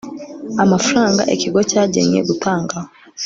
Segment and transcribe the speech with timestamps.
[0.63, 2.89] amafaranga ikigo cyagennye gutangaho